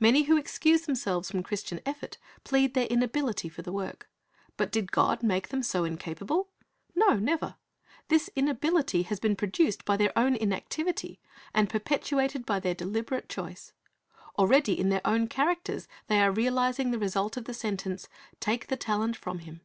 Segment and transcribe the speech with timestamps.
[0.00, 4.08] Many who excuse themselves from Christian effort plead their inability for the work.
[4.56, 6.48] But did God make them so incapable?
[6.94, 7.56] No, nev^er.
[8.08, 11.20] «This inability has been produced by their own inactivity,
[11.52, 13.74] and perpetuated by their deliberate choice.
[14.38, 18.08] Already, in their own characters, they arc realizing the result of the sentence,
[18.40, 19.60] "Take the talent from him."